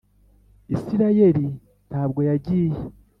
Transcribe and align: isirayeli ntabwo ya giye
isirayeli 0.75 1.45
ntabwo 1.89 2.19
ya 2.27 2.35
giye 2.43 2.79